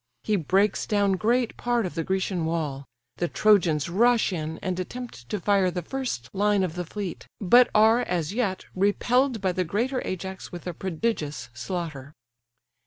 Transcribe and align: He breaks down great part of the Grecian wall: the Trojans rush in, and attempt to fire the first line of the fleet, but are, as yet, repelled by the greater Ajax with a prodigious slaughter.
He 0.23 0.35
breaks 0.35 0.87
down 0.87 1.11
great 1.11 1.57
part 1.57 1.85
of 1.85 1.93
the 1.93 2.03
Grecian 2.03 2.43
wall: 2.45 2.85
the 3.17 3.27
Trojans 3.27 3.87
rush 3.87 4.33
in, 4.33 4.57
and 4.57 4.79
attempt 4.79 5.29
to 5.29 5.39
fire 5.39 5.69
the 5.69 5.83
first 5.83 6.27
line 6.33 6.63
of 6.63 6.73
the 6.73 6.85
fleet, 6.87 7.27
but 7.39 7.69
are, 7.75 7.99
as 8.01 8.33
yet, 8.33 8.65
repelled 8.73 9.41
by 9.41 9.51
the 9.51 9.63
greater 9.63 10.01
Ajax 10.03 10.51
with 10.51 10.65
a 10.65 10.73
prodigious 10.73 11.49
slaughter. 11.53 12.13